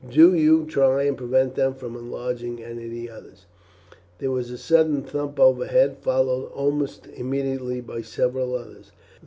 Do 0.09 0.33
you 0.33 0.65
try 0.65 1.03
and 1.03 1.15
prevent 1.15 1.53
them 1.53 1.75
from 1.75 1.95
enlarging 1.95 2.63
any 2.63 2.83
of 2.85 2.89
the 2.91 3.07
others." 3.11 3.45
There 4.17 4.31
was 4.31 4.49
a 4.49 4.57
sudden 4.57 5.03
thump 5.03 5.39
overhead, 5.39 5.97
followed 6.01 6.47
almost 6.55 7.05
immediately 7.05 7.81
by 7.81 8.01
several 8.01 8.55
others. 8.55 8.93